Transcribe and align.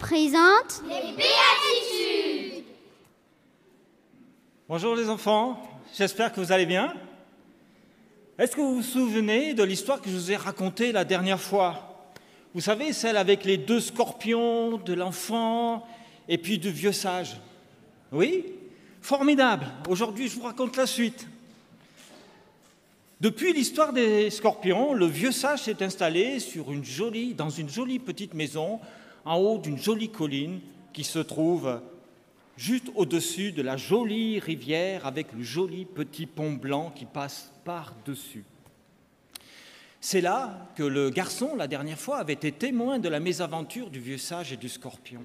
présente 0.00 0.82
les 0.88 1.12
béatitudes. 1.12 2.64
Bonjour 4.66 4.96
les 4.96 5.10
enfants, 5.10 5.62
j'espère 5.94 6.32
que 6.32 6.40
vous 6.40 6.52
allez 6.52 6.64
bien. 6.64 6.94
Est-ce 8.38 8.56
que 8.56 8.62
vous 8.62 8.76
vous 8.76 8.82
souvenez 8.82 9.52
de 9.52 9.62
l'histoire 9.62 10.00
que 10.00 10.08
je 10.08 10.14
vous 10.14 10.32
ai 10.32 10.36
racontée 10.36 10.90
la 10.90 11.04
dernière 11.04 11.40
fois? 11.40 12.12
Vous 12.54 12.62
savez, 12.62 12.94
celle 12.94 13.18
avec 13.18 13.44
les 13.44 13.58
deux 13.58 13.78
scorpions, 13.78 14.78
de 14.78 14.94
l'enfant 14.94 15.86
et 16.28 16.38
puis 16.38 16.58
du 16.58 16.70
vieux 16.70 16.92
sage. 16.92 17.36
Oui? 18.10 18.46
Formidable. 19.02 19.66
Aujourd'hui, 19.86 20.28
je 20.28 20.36
vous 20.36 20.44
raconte 20.44 20.76
la 20.78 20.86
suite. 20.86 21.28
Depuis 23.20 23.52
l'histoire 23.52 23.92
des 23.92 24.30
scorpions, 24.30 24.94
le 24.94 25.04
vieux 25.04 25.32
sage 25.32 25.64
s'est 25.64 25.82
installé 25.82 26.38
dans 27.36 27.50
une 27.50 27.68
jolie 27.68 27.98
petite 27.98 28.32
maison 28.32 28.80
en 29.24 29.36
haut 29.36 29.58
d'une 29.58 29.78
jolie 29.78 30.10
colline 30.10 30.60
qui 30.92 31.04
se 31.04 31.18
trouve 31.18 31.80
juste 32.56 32.90
au-dessus 32.94 33.52
de 33.52 33.62
la 33.62 33.76
jolie 33.76 34.38
rivière 34.38 35.06
avec 35.06 35.32
le 35.32 35.42
joli 35.42 35.84
petit 35.84 36.26
pont 36.26 36.52
blanc 36.52 36.92
qui 36.94 37.06
passe 37.06 37.52
par-dessus. 37.64 38.44
C'est 40.00 40.20
là 40.20 40.68
que 40.76 40.82
le 40.82 41.10
garçon, 41.10 41.56
la 41.56 41.66
dernière 41.66 41.98
fois, 41.98 42.18
avait 42.18 42.32
été 42.32 42.52
témoin 42.52 42.98
de 42.98 43.08
la 43.08 43.20
mésaventure 43.20 43.90
du 43.90 44.00
vieux 44.00 44.18
sage 44.18 44.52
et 44.52 44.56
du 44.56 44.68
scorpion. 44.68 45.22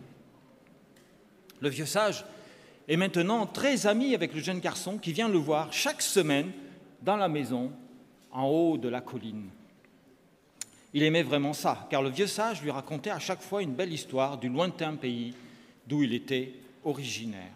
Le 1.62 1.70
vieux 1.70 1.86
sage 1.86 2.26
est 2.88 2.98
maintenant 2.98 3.46
très 3.46 3.88
ami 3.88 4.14
avec 4.14 4.34
le 4.34 4.42
jeune 4.42 4.60
garçon 4.60 4.98
qui 4.98 5.14
vient 5.14 5.30
le 5.30 5.38
voir 5.38 5.72
chaque 5.72 6.02
semaine 6.02 6.52
dans 7.02 7.16
la 7.16 7.30
maison 7.30 7.72
en 8.32 8.48
haut 8.48 8.78
de 8.78 8.90
la 8.90 9.02
colline. 9.02 9.50
Il 10.96 11.04
aimait 11.04 11.24
vraiment 11.24 11.52
ça, 11.52 11.86
car 11.90 12.02
le 12.02 12.10
vieux 12.10 12.26
sage 12.26 12.62
lui 12.64 12.72
racontait 12.72 13.10
à 13.10 13.20
chaque 13.20 13.42
fois 13.42 13.62
une 13.62 13.74
belle 13.74 13.92
histoire 13.92 14.38
du 14.38 14.48
lointain 14.48 14.96
pays 14.96 15.34
d'où 15.86 16.04
il 16.04 16.14
était 16.14 16.54
originaire. 16.86 17.52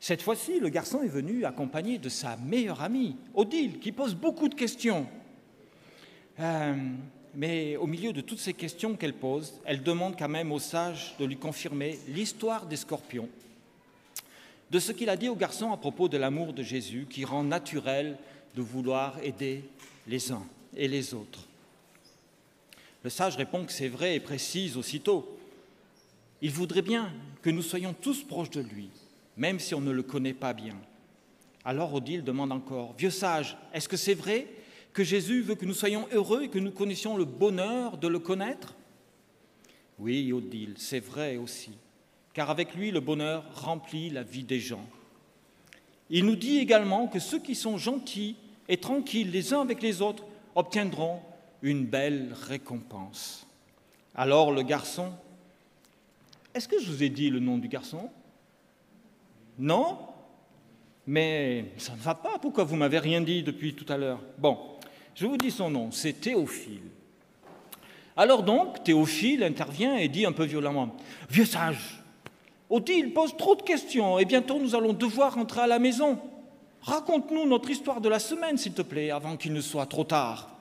Cette 0.00 0.22
fois-ci, 0.22 0.58
le 0.58 0.70
garçon 0.70 1.02
est 1.02 1.08
venu 1.08 1.44
accompagné 1.44 1.98
de 1.98 2.08
sa 2.08 2.38
meilleure 2.38 2.80
amie, 2.80 3.16
Odile, 3.34 3.78
qui 3.78 3.92
pose 3.92 4.14
beaucoup 4.14 4.48
de 4.48 4.54
questions. 4.54 5.06
Euh, 6.40 6.74
mais 7.34 7.76
au 7.76 7.86
milieu 7.86 8.14
de 8.14 8.22
toutes 8.22 8.38
ces 8.38 8.54
questions 8.54 8.96
qu'elle 8.96 9.12
pose, 9.12 9.60
elle 9.66 9.82
demande 9.82 10.16
quand 10.18 10.30
même 10.30 10.50
au 10.50 10.58
sage 10.58 11.14
de 11.18 11.26
lui 11.26 11.36
confirmer 11.36 11.98
l'histoire 12.08 12.64
des 12.64 12.76
scorpions, 12.76 13.28
de 14.70 14.78
ce 14.78 14.92
qu'il 14.92 15.10
a 15.10 15.16
dit 15.18 15.28
au 15.28 15.36
garçon 15.36 15.72
à 15.72 15.76
propos 15.76 16.08
de 16.08 16.16
l'amour 16.16 16.54
de 16.54 16.62
Jésus 16.62 17.06
qui 17.10 17.26
rend 17.26 17.44
naturel 17.44 18.16
de 18.56 18.62
vouloir 18.62 19.22
aider 19.22 19.62
les 20.06 20.32
uns 20.32 20.46
et 20.74 20.88
les 20.88 21.12
autres. 21.12 21.47
Le 23.04 23.10
sage 23.10 23.36
répond 23.36 23.64
que 23.64 23.72
c'est 23.72 23.88
vrai 23.88 24.16
et 24.16 24.20
précise 24.20 24.76
aussitôt. 24.76 25.38
Il 26.42 26.50
voudrait 26.50 26.82
bien 26.82 27.12
que 27.42 27.50
nous 27.50 27.62
soyons 27.62 27.94
tous 27.94 28.22
proches 28.22 28.50
de 28.50 28.60
lui, 28.60 28.90
même 29.36 29.60
si 29.60 29.74
on 29.74 29.80
ne 29.80 29.90
le 29.90 30.02
connaît 30.02 30.34
pas 30.34 30.52
bien. 30.52 30.76
Alors 31.64 31.94
Odile 31.94 32.24
demande 32.24 32.52
encore, 32.52 32.94
Vieux 32.96 33.10
sage, 33.10 33.56
est-ce 33.72 33.88
que 33.88 33.96
c'est 33.96 34.14
vrai 34.14 34.46
que 34.92 35.04
Jésus 35.04 35.42
veut 35.42 35.54
que 35.54 35.66
nous 35.66 35.74
soyons 35.74 36.08
heureux 36.12 36.44
et 36.44 36.48
que 36.48 36.58
nous 36.58 36.70
connaissions 36.70 37.16
le 37.16 37.24
bonheur 37.24 37.98
de 37.98 38.08
le 38.08 38.18
connaître? 38.18 38.74
Oui, 39.98 40.32
Odile, 40.32 40.74
c'est 40.76 41.00
vrai 41.00 41.36
aussi, 41.36 41.72
car 42.32 42.50
avec 42.50 42.74
lui 42.74 42.90
le 42.90 43.00
bonheur 43.00 43.44
remplit 43.54 44.10
la 44.10 44.22
vie 44.22 44.44
des 44.44 44.60
gens. 44.60 44.86
Il 46.10 46.24
nous 46.24 46.36
dit 46.36 46.58
également 46.58 47.06
que 47.06 47.18
ceux 47.18 47.38
qui 47.38 47.54
sont 47.54 47.78
gentils 47.78 48.36
et 48.68 48.78
tranquilles 48.78 49.30
les 49.30 49.52
uns 49.52 49.60
avec 49.60 49.82
les 49.82 50.00
autres 50.00 50.24
obtiendront 50.54 51.20
une 51.62 51.84
belle 51.84 52.34
récompense. 52.48 53.46
Alors 54.14 54.52
le 54.52 54.62
garçon, 54.62 55.12
est-ce 56.54 56.68
que 56.68 56.80
je 56.80 56.90
vous 56.90 57.02
ai 57.02 57.08
dit 57.08 57.30
le 57.30 57.40
nom 57.40 57.58
du 57.58 57.68
garçon? 57.68 58.10
Non? 59.58 59.98
Mais 61.06 61.72
ça 61.78 61.92
ne 61.92 61.98
va 61.98 62.14
pas, 62.14 62.38
pourquoi 62.38 62.64
vous 62.64 62.76
m'avez 62.76 62.98
rien 62.98 63.20
dit 63.20 63.42
depuis 63.42 63.74
tout 63.74 63.90
à 63.92 63.96
l'heure? 63.96 64.20
Bon, 64.38 64.58
je 65.14 65.26
vous 65.26 65.36
dis 65.36 65.50
son 65.50 65.70
nom, 65.70 65.90
c'est 65.90 66.20
Théophile. 66.20 66.82
Alors 68.16 68.42
donc, 68.42 68.82
Théophile 68.82 69.44
intervient 69.44 69.96
et 69.96 70.08
dit 70.08 70.26
un 70.26 70.32
peu 70.32 70.44
violemment, 70.44 70.96
Vieux 71.30 71.44
sage, 71.44 72.02
Odile 72.70 73.14
pose 73.14 73.36
trop 73.36 73.54
de 73.54 73.62
questions 73.62 74.18
et 74.18 74.24
bientôt 74.24 74.58
nous 74.58 74.74
allons 74.74 74.92
devoir 74.92 75.34
rentrer 75.34 75.62
à 75.62 75.66
la 75.66 75.78
maison. 75.78 76.18
Raconte-nous 76.82 77.46
notre 77.46 77.70
histoire 77.70 78.00
de 78.00 78.08
la 78.08 78.18
semaine, 78.18 78.58
s'il 78.58 78.72
te 78.72 78.82
plaît, 78.82 79.10
avant 79.10 79.36
qu'il 79.36 79.52
ne 79.52 79.60
soit 79.60 79.86
trop 79.86 80.04
tard. 80.04 80.57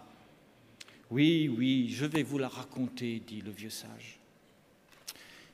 Oui, 1.09 1.49
oui, 1.55 1.89
je 1.89 2.05
vais 2.05 2.23
vous 2.23 2.37
la 2.37 2.49
raconter, 2.49 3.21
dit 3.25 3.41
le 3.41 3.51
vieux 3.51 3.69
sage. 3.69 4.19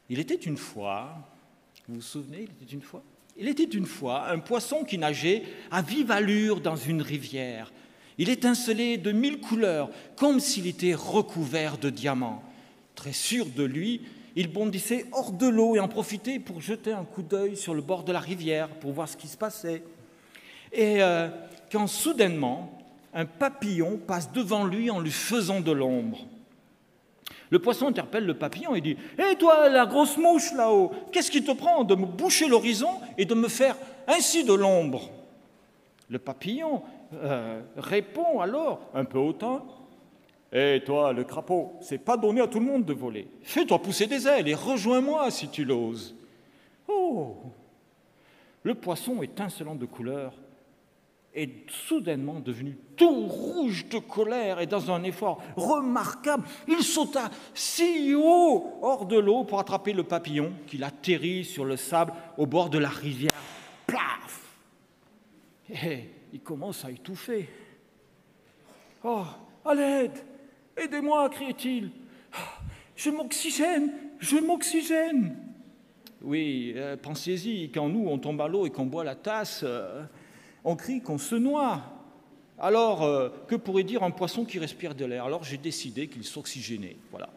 Il 0.10 0.20
était 0.20 0.36
une 0.36 0.58
fois, 0.58 1.16
vous 1.88 1.96
vous 1.96 2.02
souvenez, 2.02 2.48
il 2.48 2.64
était 2.64 2.74
une 2.74 2.82
fois? 2.82 3.04
Il 3.38 3.48
était 3.48 3.64
une 3.64 3.86
fois 3.86 4.30
un 4.30 4.40
poisson 4.40 4.84
qui 4.84 4.98
nageait 4.98 5.44
à 5.72 5.82
vive 5.82 6.12
allure 6.12 6.62
dans 6.62 6.76
une 6.76 7.02
rivière. 7.02 7.72
Il 8.18 8.30
étincelait 8.30 8.98
de 8.98 9.12
mille 9.12 9.40
couleurs, 9.40 9.90
comme 10.16 10.40
s'il 10.40 10.68
était 10.68 10.94
recouvert 10.94 11.78
de 11.78 11.90
diamants. 11.90 12.44
Très 12.96 13.14
sûr 13.14 13.48
de 13.48 13.64
lui, 13.64 14.02
il 14.36 14.52
bondissait 14.52 15.06
hors 15.12 15.32
de 15.32 15.48
l'eau 15.48 15.76
et 15.76 15.80
en 15.80 15.88
profitait 15.88 16.40
pour 16.40 16.62
jeter 16.62 16.92
un 16.92 17.06
coup 17.06 17.24
d'œil 17.24 17.58
sur 17.58 17.74
le 17.74 17.82
bord 17.82 18.04
de 18.04 18.12
la 18.12 18.20
rivière 18.20 18.70
pour 18.70 18.92
voir 18.92 19.10
ce 19.10 19.18
qui 19.18 19.28
se 19.28 19.38
passait. 19.38 19.84
Et 20.72 21.02
euh, 21.02 21.30
quand 21.72 21.88
soudainement, 21.88 22.83
un 23.14 23.26
papillon 23.26 23.98
passe 23.98 24.32
devant 24.32 24.66
lui 24.66 24.90
en 24.90 25.00
lui 25.00 25.12
faisant 25.12 25.62
de 25.62 25.72
l'ombre. 25.72 26.20
Le 27.50 27.60
poisson 27.60 27.88
interpelle 27.88 28.26
le 28.26 28.34
papillon 28.34 28.74
et 28.74 28.82
dit 28.82 28.98
Hé 29.18 29.36
toi, 29.38 29.70
la 29.70 29.86
grosse 29.86 30.18
mouche 30.18 30.54
là-haut, 30.54 30.92
qu'est-ce 31.12 31.30
qui 31.30 31.44
te 31.44 31.52
prend 31.52 31.84
de 31.84 31.96
me 31.96 32.06
boucher 32.06 32.48
l'horizon 32.48 32.90
et 33.18 33.26
de 33.26 33.36
me 33.36 33.48
faire 33.48 33.76
ainsi 34.08 34.44
de 34.44 34.54
l'ombre? 34.54 35.12
Le 36.10 36.18
papillon 36.20 36.82
euh, 37.14 37.62
répond 37.78 38.40
alors, 38.40 38.82
un 38.94 39.06
peu 39.06 39.20
hautain 39.20 39.64
Hé 40.52 40.82
toi, 40.86 41.14
le 41.14 41.24
crapaud, 41.24 41.74
c'est 41.82 41.98
pas 41.98 42.18
donné 42.18 42.42
à 42.42 42.48
tout 42.48 42.60
le 42.60 42.66
monde 42.66 42.86
de 42.86 42.94
voler. 42.94 43.28
Fais-toi 43.42 43.82
pousser 43.82 44.06
des 44.06 44.28
ailes 44.28 44.48
et 44.48 44.54
rejoins-moi 44.54 45.30
si 45.32 45.48
tu 45.50 45.66
l'oses. 45.66 46.16
Oh 46.88 47.38
Le 48.62 48.76
poisson, 48.76 49.24
étincelant 49.24 49.76
de 49.76 49.86
couleur, 49.86 50.34
est 51.34 51.70
soudainement 51.70 52.40
devenu 52.40 52.78
tout 52.96 53.28
rouge 53.28 53.88
de 53.90 53.98
colère 53.98 54.60
et 54.60 54.68
dans 54.68 54.92
un 54.92 55.04
effort 55.04 55.42
remarquable, 55.56 56.44
il 56.68 56.84
sauta 56.84 57.30
si 57.54 58.14
haut 58.14 58.78
hors 58.82 59.06
de 59.06 59.18
l'eau 59.18 59.44
pour 59.44 59.60
attraper 59.60 59.94
le 59.94 60.04
papillon 60.04 60.54
qu'il 60.68 60.84
atterrit 60.84 61.44
sur 61.44 61.66
le 61.66 61.76
sable 61.76 62.14
au 62.38 62.46
bord 62.46 62.70
de 62.70 62.78
la 62.78 62.90
rivière. 62.90 63.32
Plaf 63.88 64.58
Et 65.70 66.10
il 66.34 66.42
commence 66.42 66.86
à 66.86 66.92
étouffer. 66.92 67.50
Oh, 69.04 69.24
à 69.66 69.74
l'aide 69.74 70.18
Aidez-moi, 70.76 71.30
criait-il. 71.30 71.92
Je 72.96 73.10
m'oxygène, 73.10 73.92
je 74.20 74.38
m'oxygène. 74.38 75.36
Oui, 76.22 76.74
euh, 76.78 76.96
pensez-y, 76.96 77.70
quand 77.70 77.90
nous, 77.90 78.08
on 78.08 78.18
tombe 78.18 78.42
à 78.42 78.48
l'eau 78.48 78.66
et 78.66 78.70
qu'on 78.70 78.86
boit 78.86 79.04
la 79.04 79.16
tasse, 79.16 79.62
euh, 79.64 80.04
on 80.64 80.76
crie 80.76 81.02
qu'on 81.02 81.18
se 81.18 81.36
noie. 81.36 81.82
Alors, 82.60 83.04
euh, 83.04 83.30
que 83.48 83.56
pourrait 83.56 83.84
dire 83.84 84.04
un 84.04 84.12
poisson 84.12 84.46
qui 84.46 84.60
respire 84.60 84.96
de 84.96 85.06
l'air? 85.06 85.26
Alors, 85.26 85.44
j'ai 85.44 85.58
décidé 85.58 86.08
qu'il 86.08 86.24
s'oxygénait. 86.24 86.98
Voilà. 87.12 87.30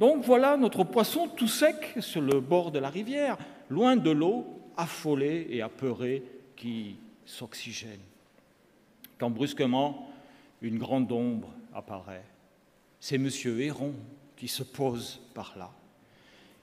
Donc, 0.00 0.24
voilà 0.24 0.56
notre 0.56 0.84
poisson 0.84 1.28
tout 1.28 1.48
sec 1.48 1.94
sur 2.00 2.20
le 2.20 2.40
bord 2.40 2.70
de 2.70 2.78
la 2.78 2.88
rivière, 2.88 3.36
loin 3.68 3.96
de 3.96 4.10
l'eau, 4.10 4.46
affolé 4.76 5.46
et 5.50 5.62
apeuré, 5.62 6.22
qui 6.56 6.96
s'oxygène. 7.24 8.00
Quand 9.18 9.30
brusquement, 9.30 10.08
une 10.62 10.78
grande 10.78 11.10
ombre 11.12 11.52
apparaît. 11.74 12.24
C'est 13.00 13.16
M. 13.16 13.28
Héron 13.58 13.92
qui 14.36 14.48
se 14.48 14.62
pose 14.62 15.20
par 15.34 15.54
là 15.56 15.70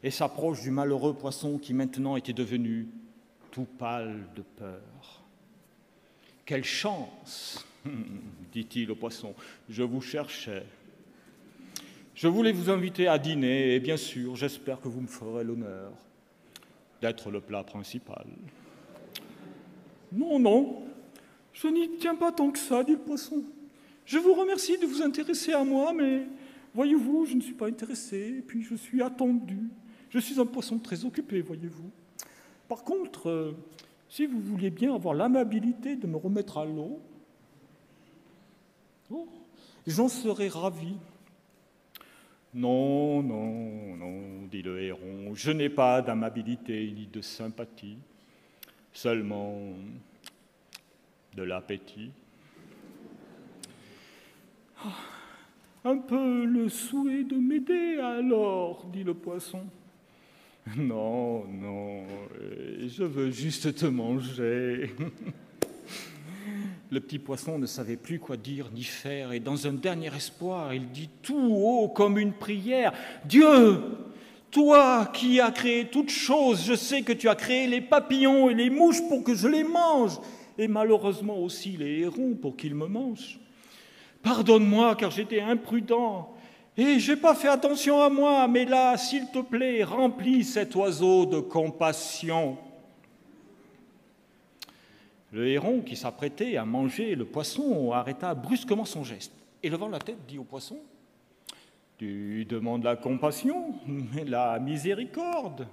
et 0.04 0.12
s'approche 0.12 0.62
du 0.62 0.72
malheureux 0.72 1.13
poisson 1.13 1.57
qui 1.57 1.74
maintenant 1.74 2.16
était 2.16 2.33
devenu 2.33 2.88
tout 3.56 3.68
pâle 3.80 4.25
de 4.36 4.42
peur. 4.42 5.24
Quelle 6.46 6.66
chance, 6.66 7.66
dit-il 8.52 8.92
au 8.92 8.96
poisson, 8.96 9.34
je 9.69 9.81
vous 9.81 10.02
cherchais. 10.02 10.66
Je 12.16 12.28
voulais 12.28 12.52
vous 12.52 12.69
inviter 12.69 13.07
à 13.07 13.18
dîner 13.18 13.75
et 13.75 13.80
bien 13.80 13.96
sûr, 13.96 14.36
j'espère 14.36 14.81
que 14.81 14.90
vous 14.90 15.00
me 15.00 15.07
ferez 15.07 15.46
l'honneur 15.46 15.94
d'être 17.02 17.31
le 17.31 17.40
plat 17.40 17.63
principal. 17.63 18.25
Non, 20.12 20.38
non, 20.38 20.84
je 21.54 21.69
n'y 21.69 21.96
tiens 21.98 22.16
pas 22.16 22.34
tant 22.34 22.51
que 22.51 22.60
ça, 22.60 22.84
dit 22.84 22.92
le 22.92 22.98
poisson. 22.98 23.42
Je 24.06 24.18
vous 24.18 24.34
remercie 24.34 24.78
de 24.78 24.86
vous 24.86 25.01
intéresser 25.01 25.54
à 25.54 25.63
moi, 25.63 25.94
mais 25.94 26.24
voyez-vous, 26.74 27.25
je 27.25 27.36
ne 27.36 27.42
suis 27.42 27.54
pas 27.54 27.68
intéressé, 27.68 28.44
puis 28.46 28.63
je 28.63 28.75
suis 28.75 29.01
attendu. 29.01 29.69
Je 30.10 30.19
suis 30.19 30.42
un 30.42 30.46
poisson 30.46 30.78
très 30.78 31.06
occupé, 31.06 31.40
voyez-vous. 31.40 31.90
Par 32.67 32.83
contre, 32.83 33.29
euh, 33.29 33.56
si 34.09 34.25
vous 34.25 34.39
vouliez 34.39 34.69
bien 34.69 34.95
avoir 34.95 35.13
l'amabilité 35.13 35.95
de 35.95 36.07
me 36.07 36.17
remettre 36.17 36.57
à 36.57 36.65
l'eau, 36.65 37.00
oh, 39.12 39.27
j'en 39.85 40.07
serais 40.07 40.47
ravi. 40.47 40.95
Non, 42.53 43.21
non, 43.21 43.97
non, 43.97 44.47
dit 44.50 44.62
le 44.62 44.81
héron, 44.81 45.35
je 45.35 45.51
n'ai 45.51 45.69
pas 45.69 46.01
d'amabilité 46.01 46.89
ni 46.95 47.06
de 47.06 47.21
sympathie, 47.21 47.97
seulement 48.94 49.57
de 51.35 51.44
l'appétit. 51.44 52.12
Ah, 54.83 54.94
un 55.83 55.97
peu 55.97 56.45
le 56.45 56.69
souhait 56.69 57.25
de 57.25 57.35
m'aider 57.35 57.97
alors, 58.01 58.85
dit 58.85 59.03
le 59.03 59.13
poisson. 59.13 59.65
Non, 60.77 61.45
non, 61.47 62.03
je 62.88 63.03
veux 63.03 63.29
juste 63.29 63.75
te 63.75 63.85
manger. 63.85 64.91
Le 66.91 67.00
petit 67.00 67.19
poisson 67.19 67.57
ne 67.59 67.65
savait 67.65 67.97
plus 67.97 68.19
quoi 68.19 68.38
dire 68.38 68.69
ni 68.73 68.83
faire, 68.83 69.31
et 69.31 69.39
dans 69.39 69.67
un 69.67 69.73
dernier 69.73 70.13
espoir, 70.15 70.73
il 70.73 70.89
dit 70.89 71.09
tout 71.21 71.53
haut 71.53 71.89
comme 71.89 72.17
une 72.17 72.33
prière, 72.33 72.94
Dieu, 73.25 73.79
toi 74.51 75.12
qui 75.13 75.39
as 75.39 75.51
créé 75.51 75.88
toutes 75.88 76.12
choses, 76.12 76.63
je 76.65 76.75
sais 76.75 77.01
que 77.01 77.13
tu 77.13 77.27
as 77.27 77.35
créé 77.35 77.67
les 77.67 77.81
papillons 77.81 78.50
et 78.50 78.53
les 78.53 78.69
mouches 78.69 79.01
pour 79.09 79.23
que 79.23 79.35
je 79.35 79.47
les 79.47 79.63
mange, 79.63 80.19
et 80.57 80.67
malheureusement 80.67 81.38
aussi 81.38 81.71
les 81.71 82.01
hérons 82.01 82.35
pour 82.35 82.56
qu'ils 82.56 82.75
me 82.75 82.88
mangent. 82.88 83.39
Pardonne-moi 84.23 84.95
car 84.95 85.12
j'étais 85.12 85.41
imprudent, 85.41 86.35
et 86.77 87.00
j'ai 87.00 87.16
pas 87.16 87.36
fait 87.36 87.48
attention 87.48 88.01
à 88.01 88.10
moi, 88.10 88.48
mais 88.48 88.66
là, 88.66 88.98
s'il 88.98 89.30
te 89.31 89.39
plaît, 89.39 89.83
remplis 89.83 90.44
cet 90.44 90.75
oiseau 90.75 91.25
de 91.25 91.39
compassion. 91.39 92.57
Le 95.31 95.48
héron 95.48 95.81
qui 95.81 95.95
s'apprêtait 95.95 96.57
à 96.57 96.66
manger 96.66 97.16
le 97.16 97.25
poisson 97.25 97.92
arrêta 97.92 98.33
brusquement 98.33 98.86
son 98.86 99.04
geste 99.04 99.33
et 99.63 99.69
levant 99.69 99.89
la 99.89 100.00
tête 100.00 100.25
dit 100.27 100.38
au 100.38 100.44
poisson 100.44 100.77
Tu 101.98 102.45
demandes 102.45 102.83
la 102.83 102.95
compassion, 102.95 103.74
la 104.25 104.60
miséricorde. 104.60 105.68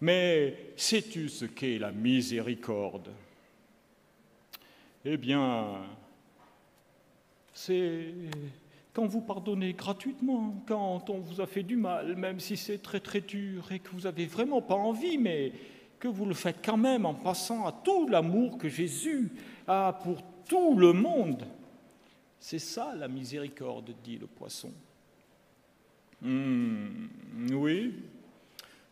Mais 0.00 0.72
sais-tu 0.76 1.28
ce 1.28 1.46
qu'est 1.46 1.78
la 1.78 1.90
miséricorde? 1.90 3.10
Eh 5.04 5.16
bien, 5.16 5.80
c'est 7.52 8.12
quand 8.96 9.04
vous 9.04 9.20
pardonnez 9.20 9.74
gratuitement, 9.74 10.64
quand 10.66 11.10
on 11.10 11.18
vous 11.18 11.42
a 11.42 11.46
fait 11.46 11.62
du 11.62 11.76
mal, 11.76 12.16
même 12.16 12.40
si 12.40 12.56
c'est 12.56 12.78
très 12.78 12.98
très 12.98 13.20
dur 13.20 13.70
et 13.70 13.78
que 13.78 13.90
vous 13.90 14.00
n'avez 14.00 14.24
vraiment 14.24 14.62
pas 14.62 14.74
envie, 14.74 15.18
mais 15.18 15.52
que 15.98 16.08
vous 16.08 16.24
le 16.24 16.32
faites 16.32 16.64
quand 16.64 16.78
même 16.78 17.04
en 17.04 17.12
passant 17.12 17.66
à 17.66 17.72
tout 17.72 18.08
l'amour 18.08 18.56
que 18.56 18.70
Jésus 18.70 19.30
a 19.66 19.92
pour 20.02 20.22
tout 20.48 20.78
le 20.78 20.94
monde. 20.94 21.46
C'est 22.40 22.58
ça 22.58 22.94
la 22.96 23.06
miséricorde, 23.06 23.94
dit 24.02 24.16
le 24.16 24.26
poisson. 24.26 24.72
Hmm, 26.22 27.08
oui, 27.52 27.96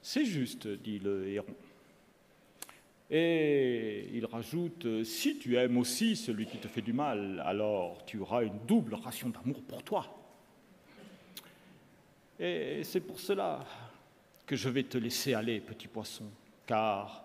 c'est 0.02 0.26
juste, 0.26 0.68
dit 0.68 0.98
le 0.98 1.28
héron. 1.28 1.56
Et 3.16 4.08
il 4.12 4.26
rajoute, 4.26 5.05
si 5.05 5.38
tu 5.38 5.55
aimes 5.55 5.78
aussi 5.78 6.16
celui 6.16 6.46
qui 6.46 6.58
te 6.58 6.66
fait 6.66 6.82
du 6.82 6.93
mal, 6.93 7.40
alors 7.46 8.05
tu 8.05 8.19
auras 8.19 8.43
une 8.43 8.58
double 8.66 8.94
ration 8.94 9.28
d'amour 9.28 9.62
pour 9.62 9.84
toi. 9.84 10.12
Et 12.40 12.82
c'est 12.82 12.99
pour 12.99 13.20
cela 13.20 13.64
que 14.44 14.56
je 14.56 14.69
vais 14.69 14.82
te 14.82 14.99
laisser 14.99 15.32
aller, 15.32 15.61
petit 15.61 15.87
poisson 15.87 16.25
car 16.66 17.25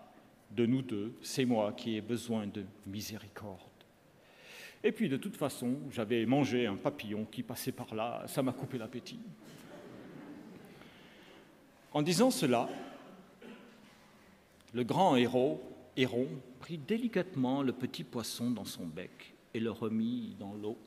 de 0.52 0.64
nous 0.64 0.82
deux, 0.82 1.12
c'est 1.22 1.44
moi 1.44 1.72
qui 1.72 1.96
ai 1.96 2.00
besoin 2.00 2.46
de 2.46 2.64
miséricorde. 2.86 3.58
Et 4.84 4.92
puis 4.92 5.08
de 5.08 5.16
toute 5.16 5.36
façon, 5.36 5.76
j'avais 5.90 6.24
mangé 6.24 6.66
un 6.66 6.76
papillon 6.76 7.24
qui 7.24 7.42
passait 7.42 7.72
par 7.72 7.92
là, 7.96 8.22
ça 8.28 8.44
m'a 8.44 8.52
coupé 8.52 8.78
l'appétit. 8.78 9.18
En 11.92 12.02
disant 12.02 12.30
cela, 12.30 12.68
le 14.72 14.84
grand 14.84 15.16
héros, 15.16 15.60
héron 15.96 16.26
prit 16.60 16.78
délicatement 16.78 17.62
le 17.62 17.72
petit 17.72 18.04
poisson 18.04 18.50
dans 18.50 18.64
son 18.64 18.86
bec 18.86 19.34
et 19.54 19.60
le 19.60 19.70
remit 19.70 20.36
dans 20.38 20.54
l'eau, 20.54 20.78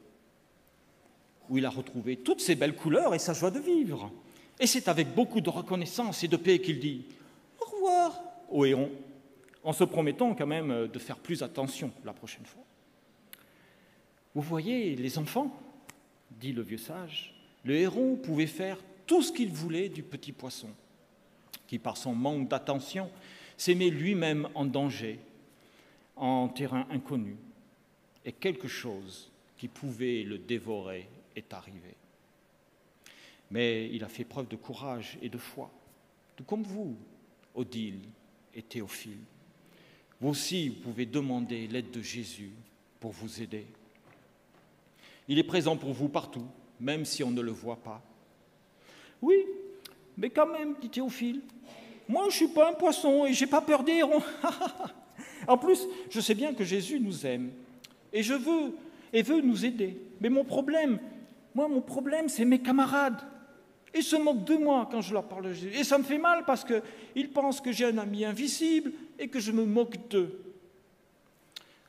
où 1.49 1.57
il 1.57 1.65
a 1.65 1.69
retrouvé 1.69 2.17
toutes 2.17 2.41
ses 2.41 2.55
belles 2.55 2.75
couleurs 2.75 3.13
et 3.13 3.19
sa 3.19 3.33
joie 3.33 3.51
de 3.51 3.59
vivre. 3.59 4.11
Et 4.59 4.67
c'est 4.67 4.87
avec 4.87 5.13
beaucoup 5.13 5.41
de 5.41 5.49
reconnaissance 5.49 6.23
et 6.23 6.27
de 6.27 6.37
paix 6.37 6.59
qu'il 6.59 6.79
dit 6.79 7.05
Au 7.59 7.65
revoir, 7.65 8.21
au 8.49 8.65
héron, 8.65 8.89
en 9.63 9.73
se 9.73 9.83
promettant 9.83 10.35
quand 10.35 10.47
même 10.47 10.87
de 10.87 10.99
faire 10.99 11.17
plus 11.17 11.43
attention 11.43 11.91
la 12.03 12.13
prochaine 12.13 12.45
fois. 12.45 12.63
Vous 14.35 14.41
voyez, 14.41 14.95
les 14.95 15.17
enfants, 15.17 15.55
dit 16.31 16.53
le 16.53 16.61
vieux 16.61 16.77
sage, 16.77 17.33
le 17.63 17.75
héron 17.75 18.15
pouvait 18.15 18.47
faire 18.47 18.77
tout 19.05 19.21
ce 19.21 19.31
qu'il 19.31 19.49
voulait 19.49 19.89
du 19.89 20.03
petit 20.03 20.31
poisson, 20.31 20.69
qui 21.67 21.77
par 21.79 21.97
son 21.97 22.15
manque 22.15 22.47
d'attention 22.47 23.09
s'aimait 23.63 23.89
lui-même 23.89 24.49
en 24.55 24.65
danger, 24.65 25.19
en 26.17 26.49
terrain 26.49 26.85
inconnu, 26.91 27.37
et 28.25 28.33
quelque 28.33 28.67
chose 28.67 29.31
qui 29.55 29.69
pouvait 29.69 30.23
le 30.23 30.37
dévorer 30.37 31.07
est 31.33 31.53
arrivé. 31.53 31.95
Mais 33.51 33.89
il 33.93 34.03
a 34.03 34.09
fait 34.09 34.25
preuve 34.25 34.49
de 34.49 34.57
courage 34.57 35.17
et 35.21 35.29
de 35.29 35.37
foi, 35.37 35.71
tout 36.35 36.43
comme 36.43 36.63
vous, 36.63 36.97
Odile, 37.55 38.01
et 38.53 38.63
Théophile. 38.63 39.23
Vous 40.19 40.27
aussi, 40.27 40.67
vous 40.67 40.81
pouvez 40.81 41.05
demander 41.05 41.65
l'aide 41.67 41.91
de 41.91 42.01
Jésus 42.01 42.51
pour 42.99 43.11
vous 43.11 43.41
aider. 43.41 43.65
Il 45.29 45.39
est 45.39 45.43
présent 45.43 45.77
pour 45.77 45.93
vous 45.93 46.09
partout, 46.09 46.47
même 46.81 47.05
si 47.05 47.23
on 47.23 47.31
ne 47.31 47.41
le 47.41 47.51
voit 47.51 47.81
pas. 47.81 48.01
Oui, 49.21 49.37
mais 50.17 50.29
quand 50.31 50.51
même, 50.51 50.75
dit 50.81 50.89
Théophile, 50.89 51.39
moi 52.07 52.23
je 52.23 52.27
ne 52.27 52.31
suis 52.31 52.47
pas 52.47 52.69
un 52.69 52.73
poisson 52.73 53.25
et 53.25 53.33
j'ai 53.33 53.47
pas 53.47 53.61
peur 53.61 53.83
des 53.83 53.93
hérons. 53.93 54.23
en 55.47 55.57
plus, 55.57 55.87
je 56.09 56.19
sais 56.19 56.35
bien 56.35 56.53
que 56.53 56.63
Jésus 56.63 56.99
nous 56.99 57.25
aime 57.25 57.51
et 58.11 58.23
je 58.23 58.33
veux 58.33 58.73
et 59.11 59.21
veut 59.21 59.41
nous 59.41 59.65
aider. 59.65 59.97
Mais 60.21 60.29
mon 60.29 60.43
problème, 60.43 60.99
moi 61.53 61.67
mon 61.67 61.81
problème, 61.81 62.29
c'est 62.29 62.45
mes 62.45 62.59
camarades. 62.59 63.21
Ils 63.95 64.03
se 64.03 64.15
moquent 64.15 64.45
de 64.45 64.55
moi 64.55 64.87
quand 64.89 65.01
je 65.01 65.13
leur 65.13 65.25
parle 65.25 65.45
de 65.45 65.53
Jésus. 65.53 65.77
Et 65.77 65.83
ça 65.83 65.97
me 65.97 66.03
fait 66.03 66.17
mal 66.17 66.45
parce 66.45 66.65
qu'ils 66.65 67.29
pensent 67.29 67.61
que 67.61 67.71
j'ai 67.71 67.85
un 67.85 67.97
ami 67.99 68.25
invisible 68.25 68.91
et 69.19 69.27
que 69.27 69.39
je 69.39 69.51
me 69.51 69.65
moque 69.65 70.07
d'eux. 70.09 70.39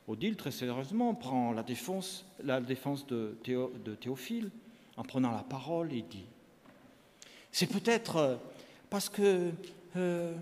Odile, 0.07 0.35
très 0.35 0.51
sérieusement, 0.51 1.15
prend 1.15 1.51
la 1.51 1.63
défense, 1.63 2.25
la 2.43 2.61
défense 2.61 3.07
de, 3.07 3.35
Théophile 3.99 4.51
en 4.97 5.03
prenant 5.03 5.31
la 5.31 5.41
parole 5.41 5.91
et 5.93 6.03
dit 6.03 6.25
C'est 7.51 7.65
peut-être 7.65 8.17
euh, 8.17 8.35
parce 8.91 9.09
que 9.09 9.49
euh, 9.95 10.33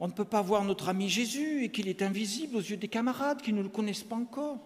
on 0.00 0.08
ne 0.08 0.12
peut 0.12 0.24
pas 0.24 0.42
voir 0.42 0.64
notre 0.64 0.88
ami 0.88 1.08
Jésus 1.08 1.64
et 1.64 1.70
qu'il 1.70 1.88
est 1.88 2.02
invisible 2.02 2.56
aux 2.56 2.60
yeux 2.60 2.76
des 2.76 2.88
camarades 2.88 3.42
qui 3.42 3.52
ne 3.52 3.62
le 3.62 3.68
connaissent 3.68 4.02
pas 4.02 4.16
encore 4.16 4.58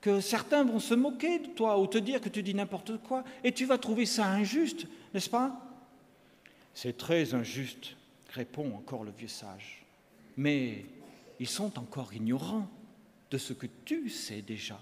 que 0.00 0.20
certains 0.20 0.64
vont 0.64 0.78
se 0.78 0.94
moquer 0.94 1.38
de 1.40 1.48
toi 1.48 1.78
ou 1.78 1.86
te 1.86 1.98
dire 1.98 2.20
que 2.20 2.28
tu 2.28 2.42
dis 2.42 2.54
n'importe 2.54 2.98
quoi, 2.98 3.24
et 3.42 3.52
tu 3.52 3.64
vas 3.64 3.78
trouver 3.78 4.06
ça 4.06 4.26
injuste, 4.26 4.86
n'est-ce 5.12 5.30
pas? 5.30 5.60
C'est 6.74 6.96
très 6.96 7.34
injuste, 7.34 7.96
répond 8.30 8.74
encore 8.76 9.04
le 9.04 9.10
vieux 9.10 9.28
sage. 9.28 9.84
Mais 10.36 10.84
ils 11.40 11.48
sont 11.48 11.78
encore 11.78 12.14
ignorants 12.14 12.68
de 13.30 13.38
ce 13.38 13.52
que 13.52 13.66
tu 13.84 14.08
sais 14.08 14.42
déjà. 14.42 14.80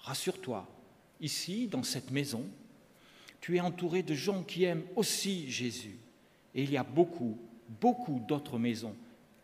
Rassure-toi, 0.00 0.66
ici, 1.20 1.68
dans 1.68 1.82
cette 1.82 2.10
maison, 2.10 2.44
tu 3.40 3.56
es 3.56 3.60
entouré 3.60 4.02
de 4.02 4.14
gens 4.14 4.42
qui 4.42 4.64
aiment 4.64 4.84
aussi 4.96 5.50
Jésus. 5.50 5.98
Et 6.54 6.62
il 6.62 6.70
y 6.70 6.76
a 6.76 6.84
beaucoup, 6.84 7.38
beaucoup 7.80 8.20
d'autres 8.26 8.58
maisons 8.58 8.94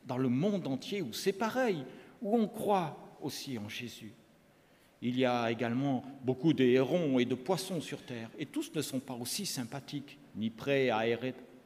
dans 0.06 0.18
le 0.18 0.28
monde 0.28 0.66
entier 0.66 1.02
où 1.02 1.12
c'est 1.12 1.32
pareil, 1.32 1.84
où 2.22 2.36
on 2.36 2.48
croit 2.48 2.96
aussi 3.20 3.58
en 3.58 3.68
Jésus. 3.68 4.12
Il 5.02 5.18
y 5.18 5.24
a 5.24 5.50
également 5.50 6.04
beaucoup 6.24 6.52
de 6.52 6.64
hérons 6.64 7.18
et 7.18 7.24
de 7.24 7.34
poissons 7.34 7.80
sur 7.80 8.02
terre, 8.02 8.30
et 8.38 8.46
tous 8.46 8.72
ne 8.74 8.82
sont 8.82 9.00
pas 9.00 9.14
aussi 9.14 9.46
sympathiques, 9.46 10.18
ni 10.36 10.50
prêts 10.50 10.90
à 10.90 11.04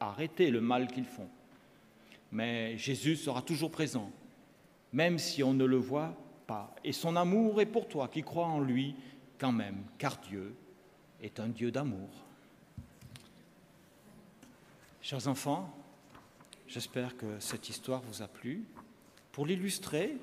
arrêter 0.00 0.50
le 0.50 0.60
mal 0.60 0.86
qu'ils 0.86 1.04
font. 1.04 1.28
Mais 2.30 2.76
Jésus 2.78 3.16
sera 3.16 3.42
toujours 3.42 3.70
présent, 3.70 4.10
même 4.92 5.18
si 5.18 5.42
on 5.42 5.54
ne 5.54 5.64
le 5.64 5.76
voit 5.76 6.14
pas. 6.46 6.74
Et 6.84 6.92
son 6.92 7.16
amour 7.16 7.60
est 7.60 7.66
pour 7.66 7.88
toi 7.88 8.08
qui 8.08 8.22
crois 8.22 8.46
en 8.46 8.60
lui 8.60 8.94
quand 9.38 9.52
même, 9.52 9.84
car 9.98 10.18
Dieu 10.28 10.54
est 11.22 11.40
un 11.40 11.48
Dieu 11.48 11.70
d'amour. 11.70 12.23
Chers 15.04 15.28
enfants, 15.28 15.68
j'espère 16.66 17.14
que 17.14 17.38
cette 17.38 17.68
histoire 17.68 18.00
vous 18.00 18.22
a 18.22 18.26
plu. 18.26 18.64
Pour 19.32 19.44
l'illustrer, 19.44 20.16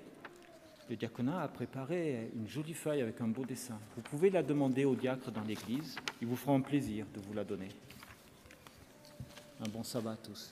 le 0.90 0.96
diaconat 0.96 1.44
a 1.44 1.48
préparé 1.48 2.32
une 2.36 2.48
jolie 2.48 2.74
feuille 2.74 3.02
avec 3.02 3.22
un 3.22 3.28
beau 3.28 3.46
dessin. 3.46 3.78
Vous 3.96 4.02
pouvez 4.02 4.32
la 4.32 4.42
demander 4.42 4.86
au 4.86 4.96
diacre 4.96 5.30
dans 5.30 5.44
l'église, 5.44 5.98
il 6.20 6.28
vous 6.28 6.36
fera 6.36 6.54
un 6.54 6.62
plaisir 6.62 7.06
de 7.14 7.20
vous 7.20 7.36
la 7.36 7.44
donner. 7.44 7.70
Un 9.64 9.70
bon 9.70 9.84
sabbat 9.84 10.14
à 10.14 10.18
tous. 10.18 10.52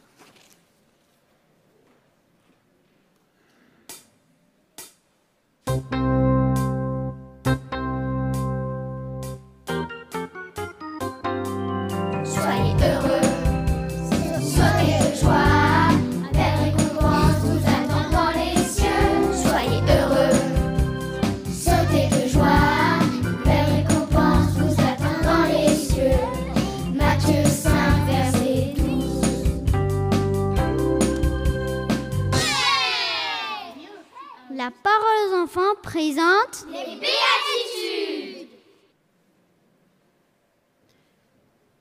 Présente 35.99 36.65
les 36.71 36.95
béatitudes. 36.95 38.47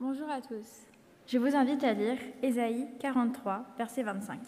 Bonjour 0.00 0.28
à 0.28 0.40
tous. 0.40 0.66
Je 1.28 1.38
vous 1.38 1.54
invite 1.54 1.84
à 1.84 1.92
lire 1.92 2.18
Ésaïe 2.42 2.88
43, 2.98 3.64
verset 3.78 4.02
25. 4.02 4.40